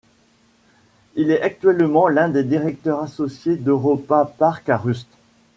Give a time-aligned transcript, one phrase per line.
[1.13, 5.05] Il est actuellement l'un des directeurs associés d'Europa-Park à Rust.